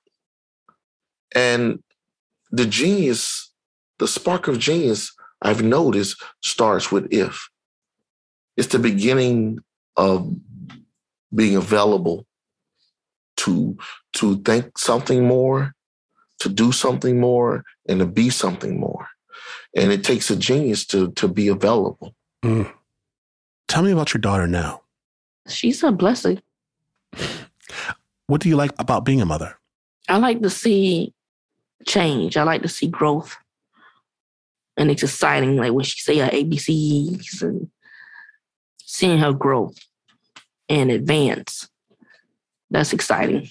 [1.35, 1.83] And
[2.51, 3.53] the genius,
[3.99, 7.49] the spark of genius, I've noticed starts with if.
[8.57, 9.61] It's the beginning
[9.97, 10.35] of
[11.35, 12.27] being available
[13.39, 13.77] to
[14.15, 15.75] to think something more,
[16.41, 18.96] to do something more, and to be something more.
[19.75, 22.15] And it takes a genius to to be available.
[22.45, 22.73] Mm.
[23.69, 24.83] Tell me about your daughter now.
[25.49, 26.41] She's a blessing.
[28.27, 29.57] What do you like about being a mother?
[30.09, 31.15] I like to see
[31.87, 32.37] change.
[32.37, 33.37] I like to see growth.
[34.77, 37.71] And it's exciting, like when she say her ABCs and
[38.83, 39.73] seeing her grow
[40.69, 41.69] and advance
[42.71, 43.49] that's exciting.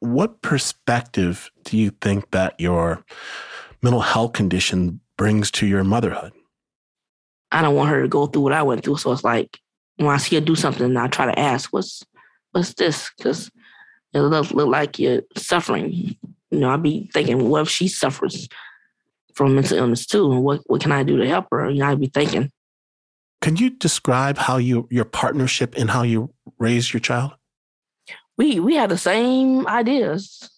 [0.00, 3.04] What perspective do you think that your
[3.84, 6.32] mental health condition brings to your motherhood?
[7.52, 8.96] I don't want her to go through what I went through.
[8.96, 9.60] So it's like
[9.96, 12.02] when I see her do something, I try to ask, "What's
[12.50, 13.50] what's this?" Because
[14.12, 16.16] it looks look like you're suffering.
[16.50, 18.48] You know, I'd be thinking, "What if she suffers
[19.34, 20.32] from mental illness too?
[20.32, 22.50] And what what can I do to help her?" You know, I'd be thinking.
[23.40, 27.32] Can you describe how you your partnership and how you raise your child?
[28.36, 30.50] we we have the same ideas,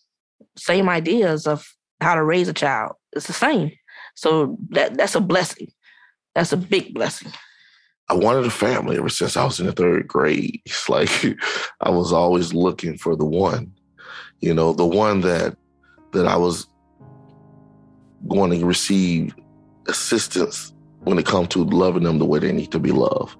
[0.56, 1.66] same ideas of
[2.00, 2.92] how to raise a child.
[3.16, 3.72] It's the same.
[4.14, 5.68] So that that's a blessing.
[6.34, 7.32] That's a big blessing.
[8.08, 10.60] I wanted a family ever since I was in the third grade.
[10.66, 11.10] It's like
[11.80, 13.72] I was always looking for the one,
[14.40, 15.56] you know, the one that
[16.12, 16.68] that I was
[18.28, 19.34] going to receive
[19.88, 23.36] assistance when it comes to loving them the way they need to be loved.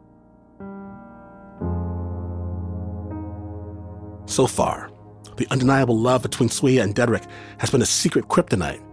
[4.27, 4.91] So far,
[5.37, 7.27] the undeniable love between Swiyyah and Dederick
[7.59, 8.86] has been a secret kryptonite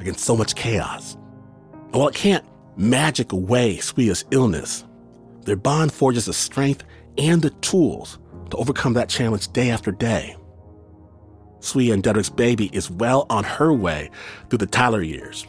[0.00, 1.14] against so much chaos.
[1.72, 2.44] And while it can't
[2.76, 4.84] magic away Swiyyah's illness,
[5.42, 6.84] their bond forges the strength
[7.18, 8.18] and the tools
[8.50, 10.36] to overcome that challenge day after day.
[11.60, 14.10] Swiyyah and Dederick's baby is well on her way
[14.48, 15.46] through the Tyler years.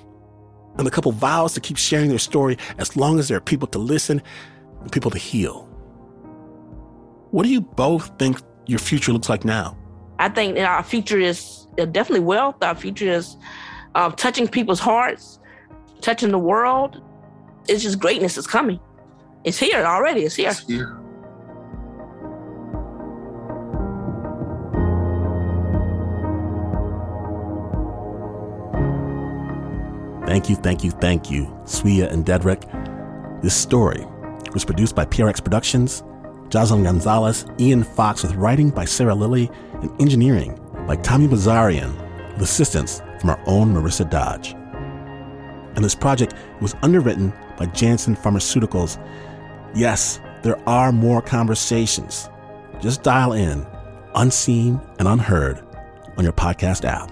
[0.77, 3.67] And the couple vows to keep sharing their story as long as there are people
[3.69, 4.21] to listen
[4.81, 5.67] and people to heal.
[7.31, 9.77] What do you both think your future looks like now?
[10.19, 12.61] I think our future is uh, definitely wealth.
[12.61, 13.37] Our future is
[13.95, 15.39] uh, touching people's hearts,
[16.01, 17.01] touching the world.
[17.67, 18.79] It's just greatness is coming.
[19.43, 20.21] It's here already.
[20.23, 20.49] It's here.
[20.49, 20.97] It's here.
[30.25, 32.61] Thank you, thank you, thank you, Swiyyah and Dederick.
[33.41, 34.05] This story
[34.53, 36.03] was produced by PRX Productions,
[36.47, 41.93] Jocelyn Gonzales, Ian Fox, with writing by Sarah Lilley and engineering by Tommy Bazarian,
[42.33, 44.53] with assistance from our own Marisa Dodge.
[45.75, 48.97] And this project was underwritten by Janssen Pharmaceuticals.
[49.75, 52.29] Yes, there are more conversations.
[52.81, 53.65] Just dial in,
[54.15, 55.63] unseen and unheard,
[56.17, 57.09] on your podcast app.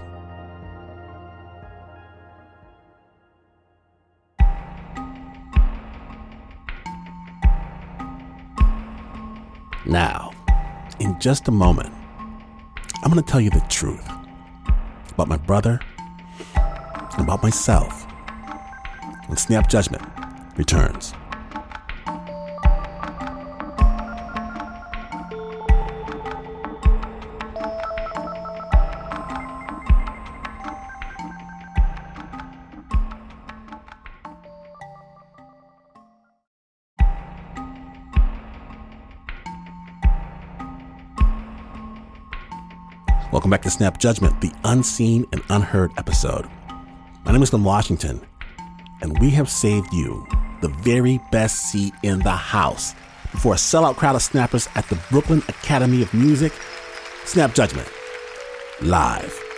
[9.86, 10.32] Now,
[10.98, 11.92] in just a moment,
[13.02, 14.06] I'm going to tell you the truth
[15.10, 15.80] about my brother
[17.18, 18.04] about myself
[19.26, 20.02] when Snap Judgment
[20.56, 21.12] returns.
[43.32, 46.48] Welcome back to Snap Judgment, the unseen and unheard episode.
[47.24, 48.20] My name is Glynn Washington,
[49.02, 50.26] and we have saved you
[50.62, 52.94] the very best seat in the house
[53.30, 56.52] before a sellout crowd of snappers at the Brooklyn Academy of Music.
[57.26, 57.88] Snap Judgment,
[58.80, 59.49] live.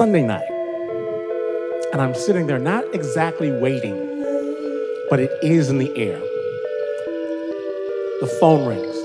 [0.00, 0.48] Sunday night.
[1.92, 3.98] And I'm sitting there not exactly waiting,
[5.10, 6.18] but it is in the air.
[8.22, 8.96] The phone rings.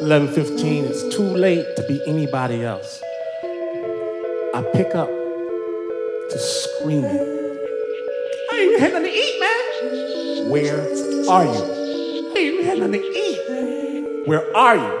[0.00, 3.02] 11:15, it's too late to be anybody else.
[4.54, 7.20] I pick up to screaming.
[8.52, 10.48] I ain't had nothing to eat, man.
[10.48, 10.80] Where
[11.28, 12.32] are you?
[12.34, 14.26] I ain't had nothing to eat.
[14.26, 14.94] Where are you?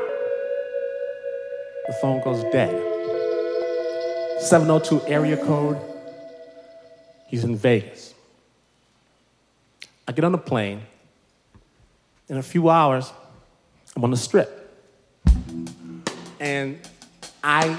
[1.86, 2.89] The phone goes dead.
[4.50, 5.80] 702 area code.
[7.28, 8.14] He's in Vegas.
[10.08, 10.82] I get on the plane.
[12.28, 13.12] In a few hours,
[13.94, 14.74] I'm on the strip.
[16.40, 16.80] And
[17.44, 17.78] I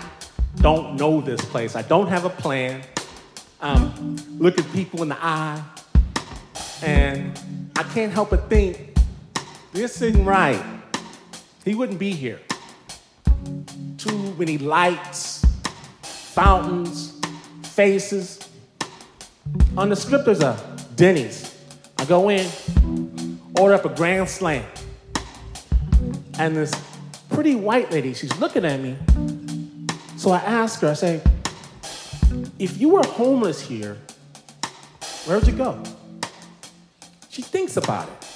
[0.62, 1.76] don't know this place.
[1.76, 2.84] I don't have a plan.
[3.62, 5.62] I'm looking people in the eye.
[6.82, 7.38] And
[7.76, 8.96] I can't help but think,
[9.74, 10.64] this isn't right.
[11.66, 12.40] He wouldn't be here.
[13.98, 15.41] Too many lights,
[16.44, 17.22] fountains,
[17.62, 18.50] faces.
[19.78, 20.58] On the strip, there's a
[20.96, 21.56] Denny's.
[22.00, 22.50] I go in,
[23.60, 24.66] order up a Grand Slam.
[26.40, 26.74] And this
[27.30, 28.98] pretty white lady, she's looking at me.
[30.18, 31.22] So I ask her, I say,
[32.58, 33.98] if you were homeless here,
[35.28, 35.80] where'd you go?
[37.30, 38.28] She thinks about it.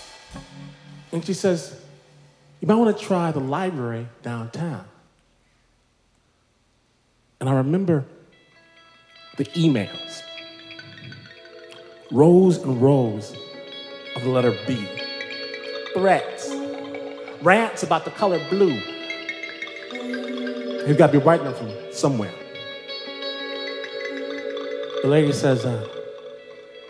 [1.12, 1.82] And she says,
[2.62, 4.86] you might want to try the library downtown.
[7.46, 8.04] And I remember
[9.38, 10.24] the emails
[12.12, 13.36] rows and rows
[14.16, 14.84] of the letter B,
[15.93, 16.50] threats,
[17.43, 18.82] rants about the color blue.
[20.88, 22.34] You've got to be writing them from somewhere.
[25.04, 25.88] The lady says, uh,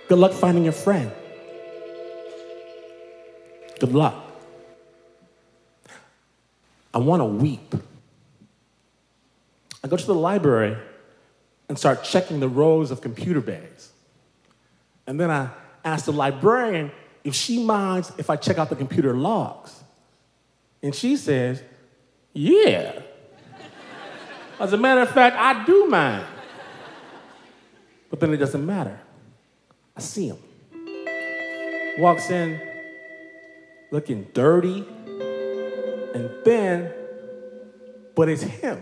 [0.08, 1.12] Good luck finding your friend.
[3.82, 4.16] Good luck.
[6.94, 7.76] I want to weep.
[9.86, 10.76] I go to the library
[11.70, 13.92] and start checking the rows of computer bays.
[15.06, 15.50] And then I
[15.84, 16.92] ask the librarian
[17.24, 19.84] if she minds if I check out the computer logs.
[20.82, 21.62] And she says,
[22.34, 23.00] Yeah.
[24.60, 26.26] As a matter of fact, I do mind.
[28.10, 29.00] But then it doesn't matter.
[29.96, 30.40] I see him.
[32.00, 32.60] Walks in
[33.92, 34.84] looking dirty
[36.16, 36.92] And then,
[38.16, 38.82] but it's him.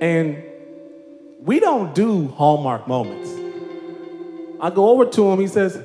[0.00, 0.42] And
[1.40, 3.30] we don't do Hallmark moments.
[4.60, 5.82] I go over to him, he says,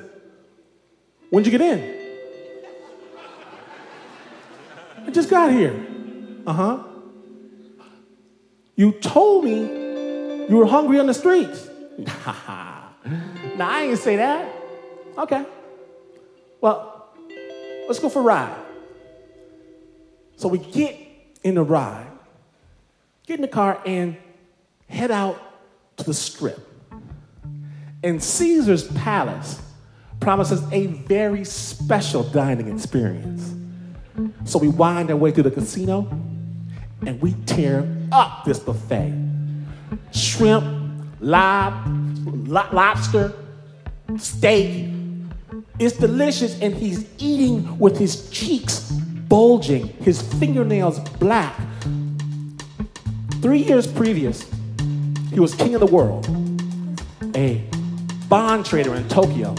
[1.30, 1.96] When'd you get in?
[5.06, 5.74] I just got here.
[6.46, 6.82] Uh huh.
[8.76, 9.60] You told me
[10.48, 11.68] you were hungry on the streets.
[11.98, 12.90] now,
[13.58, 14.52] I ain't say that.
[15.18, 15.44] Okay.
[16.60, 17.10] Well,
[17.88, 18.54] let's go for a ride.
[20.36, 20.96] So we get
[21.42, 22.10] in the ride,
[23.26, 24.16] get in the car, and
[24.88, 25.40] head out
[25.98, 26.60] to the strip.
[28.02, 29.60] And Caesar's Palace
[30.20, 33.54] promises a very special dining experience.
[34.44, 36.08] So we wind our way through the casino
[37.04, 39.12] and we tear up this buffet
[40.12, 40.64] shrimp,
[41.20, 41.86] lob,
[42.26, 43.32] lo- lobster,
[44.16, 44.90] steak.
[45.78, 48.90] It's delicious, and he's eating with his cheeks
[49.28, 51.54] bulging, his fingernails black.
[53.46, 54.44] Three years previous,
[55.30, 56.26] he was king of the world,
[57.36, 57.62] a
[58.28, 59.54] bond trader in Tokyo.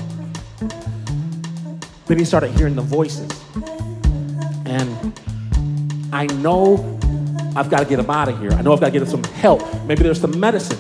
[2.06, 3.32] Then he started hearing the voices.
[4.66, 5.18] And
[6.12, 7.00] I know
[7.56, 8.52] I've got to get him out of here.
[8.52, 9.64] I know I've got to get him some help.
[9.86, 10.80] Maybe there's some medicine.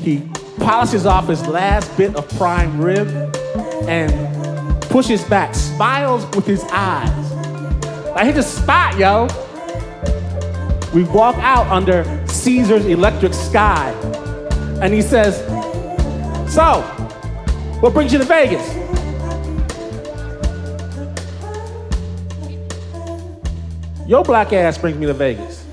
[0.00, 0.28] He
[0.58, 3.06] polishes off his last bit of prime rib
[3.86, 7.32] and pushes back, smiles with his eyes.
[8.16, 9.28] I hit the spot, yo.
[10.94, 13.90] We walk out under Caesar's electric sky,
[14.82, 15.38] and he says,
[16.52, 16.82] So,
[17.80, 18.74] what brings you to Vegas?
[24.06, 25.64] Your black ass brings me to Vegas.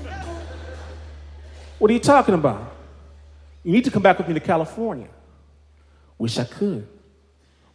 [1.78, 2.72] What are you talking about?
[3.62, 5.08] You need to come back with me to California.
[6.16, 6.88] Wish I could.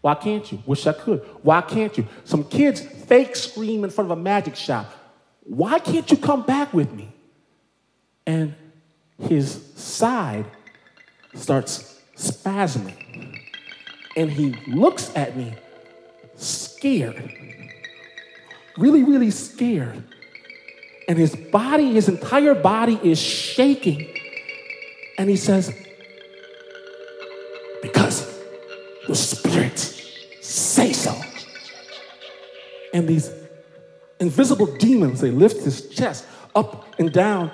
[0.01, 0.63] Why can't you?
[0.65, 1.19] Wish I could.
[1.43, 2.07] Why can't you?
[2.23, 4.91] Some kids fake scream in front of a magic shop.
[5.43, 7.14] Why can't you come back with me?
[8.27, 8.55] And
[9.19, 10.45] his side
[11.33, 13.41] starts spasming.
[14.15, 15.53] And he looks at me
[16.35, 17.31] scared.
[18.77, 20.03] Really, really scared.
[21.07, 24.17] And his body, his entire body is shaking.
[25.17, 25.73] And he says,
[27.81, 28.33] Because
[29.07, 30.01] the spirits
[30.41, 31.15] say so.
[32.93, 33.29] And these
[34.19, 37.51] invisible demons, they lift his chest up and down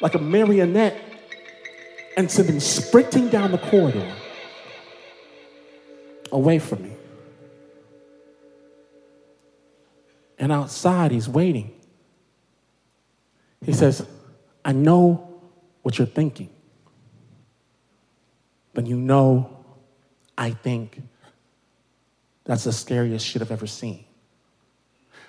[0.00, 0.96] like a marionette
[2.16, 4.12] and send him sprinting down the corridor
[6.32, 6.92] away from me.
[10.38, 11.72] And outside, he's waiting.
[13.64, 14.06] He says,
[14.64, 15.40] I know
[15.82, 16.50] what you're thinking.
[18.74, 19.64] But you know,
[20.36, 21.00] I think
[22.44, 24.04] that's the scariest shit I've ever seen.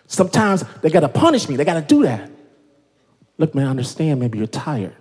[0.07, 2.31] Sometimes they gotta punish me, they gotta do that.
[3.37, 4.95] Look, man, I understand maybe you're tired.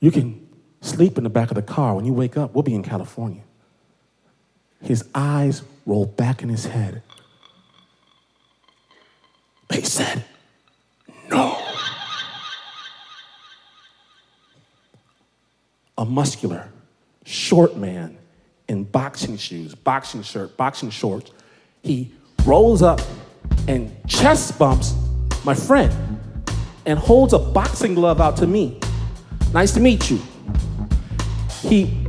[0.00, 0.46] You can
[0.80, 1.94] sleep in the back of the car.
[1.94, 3.42] When you wake up, we'll be in California.
[4.82, 7.02] His eyes roll back in his head.
[9.68, 10.24] They said,
[11.30, 11.58] No.
[15.96, 16.68] A muscular,
[17.24, 18.18] short man
[18.68, 21.30] in boxing shoes, boxing shirt, boxing shorts.
[21.82, 22.12] He
[22.44, 23.00] rolls up
[23.68, 24.94] and chest bumps
[25.44, 26.13] my friend
[26.86, 28.78] and holds a boxing glove out to me.
[29.52, 30.20] Nice to meet you.
[31.62, 32.06] He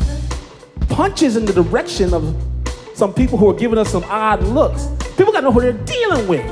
[0.90, 2.36] punches in the direction of
[2.94, 4.88] some people who are giving us some odd looks.
[5.18, 6.46] People gotta know who they're dealing with.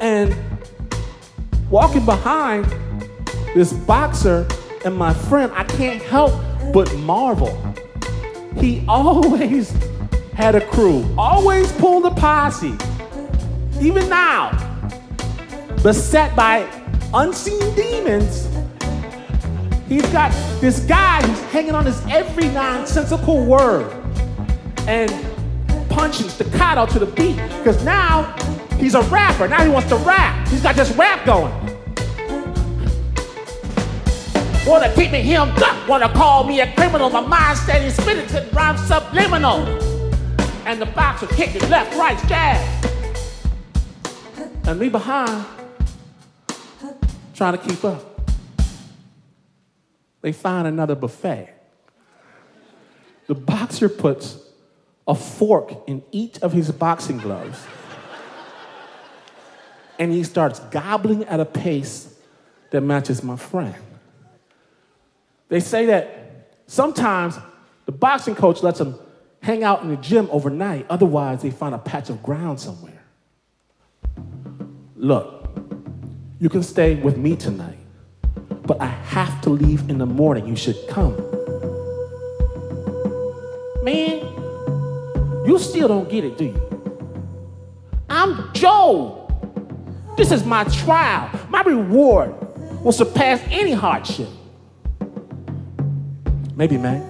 [0.00, 0.34] And
[1.70, 2.66] walking behind
[3.54, 4.46] this boxer
[4.84, 6.32] and my friend, I can't help
[6.72, 7.56] but marvel.
[8.56, 9.74] He always
[10.34, 12.76] had a crew, always pulled a posse.
[13.80, 14.50] Even now,
[15.82, 16.81] beset by
[17.14, 18.48] unseen demons,
[19.88, 23.92] he's got this guy who's hanging on his every nonsensical word
[24.86, 25.10] and
[25.90, 27.36] punching staccato to the beat.
[27.58, 28.34] Because now
[28.78, 29.48] he's a rapper.
[29.48, 30.48] Now he wants to rap.
[30.48, 31.52] He's got this rap going.
[34.64, 37.10] Wanna keep me hemmed up, wanna call me a criminal.
[37.10, 39.66] My mind steady spinning to rhyme subliminal.
[40.64, 42.84] And the boxer kicking left, right, jab.
[44.64, 45.44] And me behind,
[47.42, 48.30] trying to keep up.
[50.20, 51.52] They find another buffet.
[53.26, 54.38] The boxer puts
[55.08, 57.60] a fork in each of his boxing gloves.
[59.98, 62.14] and he starts gobbling at a pace
[62.70, 63.74] that matches my friend.
[65.48, 67.36] They say that sometimes
[67.86, 68.94] the boxing coach lets them
[69.40, 73.02] hang out in the gym overnight, otherwise, they find a patch of ground somewhere.
[74.94, 75.41] Look,
[76.42, 77.78] You can stay with me tonight,
[78.66, 80.44] but I have to leave in the morning.
[80.48, 81.14] You should come.
[83.84, 84.26] Man,
[85.46, 86.96] you still don't get it, do you?
[88.10, 89.28] I'm Joe.
[90.16, 91.30] This is my trial.
[91.48, 92.34] My reward
[92.82, 94.28] will surpass any hardship.
[96.56, 97.08] Maybe, man.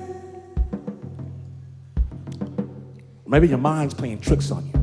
[3.26, 4.74] Maybe your mind's playing tricks on you.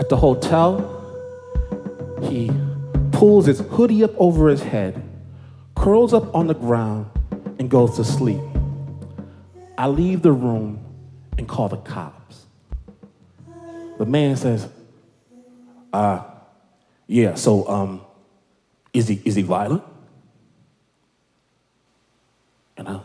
[0.00, 1.00] At the hotel,
[2.22, 2.50] he
[3.12, 5.02] pulls his hoodie up over his head,
[5.76, 7.06] curls up on the ground,
[7.58, 8.40] and goes to sleep.
[9.78, 10.84] I leave the room
[11.38, 12.46] and call the cops.
[13.98, 14.68] The man says,
[15.92, 16.24] uh,
[17.06, 18.00] yeah, so um,
[18.92, 19.82] is he is he violent?
[22.76, 23.00] And I,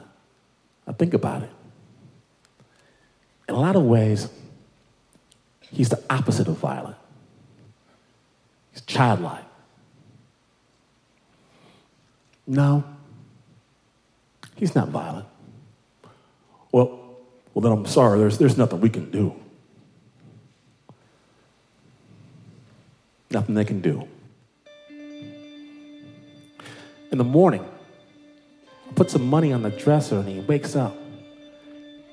[0.87, 1.49] I think about it.
[3.47, 4.29] In a lot of ways,
[5.71, 6.96] he's the opposite of violent.
[8.85, 9.45] Childlike.
[12.47, 12.83] No,
[14.55, 15.27] he's not violent.
[16.71, 17.17] Well,
[17.53, 19.35] well then I'm sorry, there's, there's nothing we can do.
[23.29, 24.07] Nothing they can do.
[27.11, 27.65] In the morning,
[28.89, 30.95] I put some money on the dresser and he wakes up.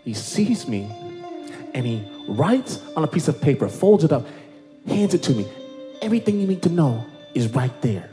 [0.05, 0.91] He sees me
[1.75, 4.27] and he writes on a piece of paper, folds it up,
[4.87, 5.47] hands it to me.
[6.05, 7.03] Everything you need to know
[7.33, 8.11] is right there.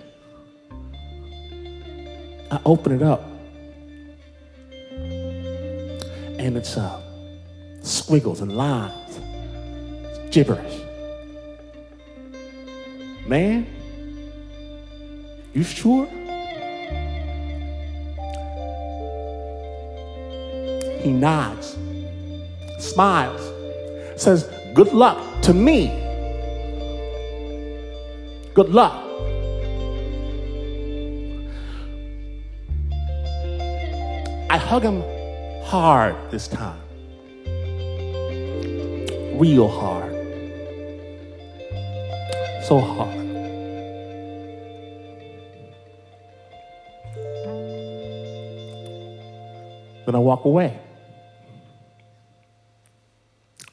[2.50, 3.22] I open it up
[6.39, 7.02] and it's uh,
[7.82, 9.20] squiggles and lines,
[10.06, 10.82] it's gibberish.
[13.28, 13.68] Man,
[15.54, 16.06] you sure?
[21.02, 21.76] He nods,
[22.80, 23.42] smiles,
[24.16, 26.01] says, Good luck to me.
[28.54, 28.93] Good luck.
[34.49, 35.02] I hug him
[35.64, 36.82] hard this time.
[39.39, 40.12] Real hard.
[42.68, 43.18] So hard.
[50.06, 50.78] Then I walk away,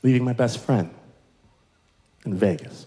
[0.05, 0.95] leaving my best friend
[2.24, 2.87] in Vegas.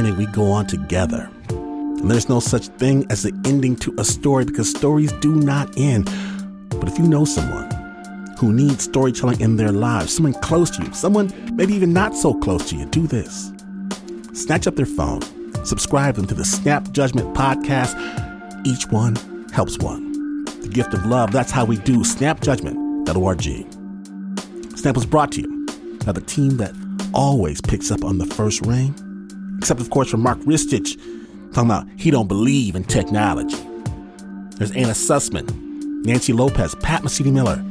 [0.00, 1.30] Journey we go on together.
[1.50, 5.76] And there's no such thing as the ending to a story because stories do not
[5.76, 6.06] end.
[6.70, 7.70] But if you know someone
[8.38, 12.32] who needs storytelling in their lives, someone close to you, someone maybe even not so
[12.32, 13.52] close to you, do this.
[14.32, 15.20] Snatch up their phone,
[15.66, 17.94] subscribe them to the Snap Judgment podcast.
[18.66, 19.16] Each one
[19.52, 20.12] helps one.
[20.62, 22.76] The gift of love, that's how we do Snap Judgment.
[23.06, 24.78] snapjudgment.org.
[24.78, 25.66] Snap was brought to you
[26.06, 26.72] by the team that
[27.12, 28.94] always picks up on the first ring,
[29.60, 30.96] except of course for Mark Ristich,
[31.52, 33.58] talking about he don't believe in technology.
[34.56, 35.46] There's Anna Sussman,
[36.02, 37.62] Nancy Lopez, Pat Mesiti Miller,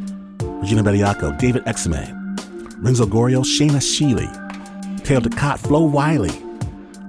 [0.62, 2.08] Regina Bediako, David Exumé,
[2.84, 4.30] Renzo Gorrio, Shaina Shealy,
[5.04, 6.30] Taylor DeCott, Flo Wiley,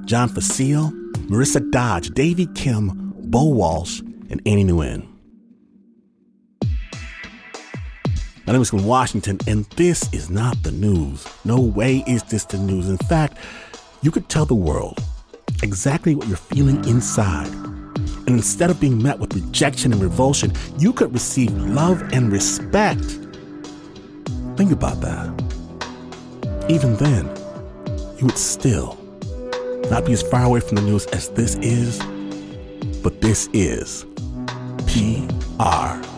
[0.06, 0.90] John Fecile,
[1.28, 4.00] Marisa Dodge, Davy Kim, Bo Walsh,
[4.30, 5.06] and Annie Nguyen.
[8.46, 11.28] My name is Glynn Washington, and this is not the news.
[11.44, 12.88] No way is this the news.
[12.88, 13.36] In fact,
[14.02, 14.98] you could tell the world
[15.62, 17.48] exactly what you're feeling inside.
[17.48, 23.04] And instead of being met with rejection and revulsion, you could receive love and respect.
[24.56, 25.28] Think about that.
[26.68, 27.26] Even then,
[28.18, 28.96] you would still
[29.90, 31.98] not be as far away from the news as this is,
[33.02, 34.04] but this is
[34.86, 36.10] PRX.